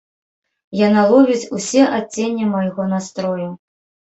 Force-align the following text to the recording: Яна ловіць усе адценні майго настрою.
Яна 0.87 1.03
ловіць 1.11 1.49
усе 1.57 1.83
адценні 1.99 2.51
майго 2.55 2.89
настрою. 2.95 3.49